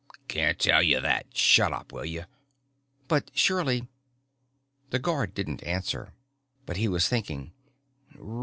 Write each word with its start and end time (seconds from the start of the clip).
"CAN'T 0.27 0.57
TELL 0.57 0.81
YOU 0.81 0.99
THAT. 0.99 1.27
SHUDDUP, 1.37 1.91
WILL 1.93 2.05
YOU?" 2.05 2.25
"But 3.07 3.29
surely...." 3.35 3.87
The 4.89 4.97
guard 4.97 5.35
didn't 5.35 5.61
answer. 5.63 6.13
But 6.65 6.77
he 6.77 6.87
was 6.87 7.07
thinking. 7.07 7.53